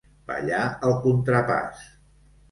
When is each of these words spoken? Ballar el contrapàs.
Ballar 0.29 0.61
el 0.87 0.95
contrapàs. 1.03 1.85